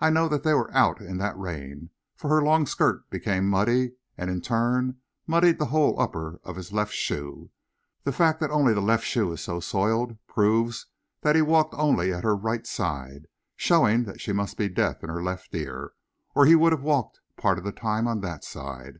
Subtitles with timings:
[0.00, 3.92] I know that they were out in that rain, for her long skirt became muddy,
[4.18, 4.96] and in turn
[5.28, 7.50] muddied the whole upper of his left shoe.
[8.02, 10.86] The fact that only the left shoe is so soiled proves
[11.20, 15.08] that he walked only at her right side, showing that she must be deaf in
[15.08, 15.92] her left ear,
[16.34, 18.98] or he would have walked part of the time on that side.